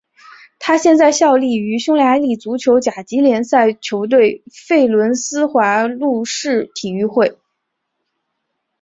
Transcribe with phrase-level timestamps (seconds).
[0.57, 7.37] 他现在效力于匈牙利足球甲级联赛球队费伦斯华路士体育会。